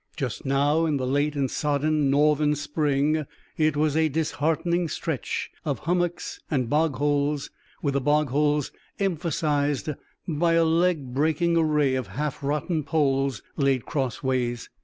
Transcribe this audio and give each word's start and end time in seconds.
Just 0.17 0.45
now, 0.45 0.87
in 0.87 0.97
the 0.97 1.05
late 1.05 1.35
and 1.35 1.51
sodden 1.51 2.09
northern 2.09 2.55
spring, 2.55 3.27
it 3.55 3.77
was 3.77 3.95
a 3.95 4.09
disheartening 4.09 4.87
stretch 4.87 5.51
of 5.63 5.77
hummocks 5.77 6.39
and 6.49 6.67
bog 6.67 6.95
holes, 6.95 7.51
the 7.83 8.01
bog 8.01 8.29
holes 8.31 8.71
emphasized 8.97 9.89
by 10.27 10.53
a 10.53 10.65
leg 10.65 11.13
breaking 11.13 11.55
array 11.55 11.93
of 11.93 12.07
half 12.17 12.41
rotten 12.43 12.83
poles 12.83 13.43
laid 13.57 13.85
crossways. 13.85 14.71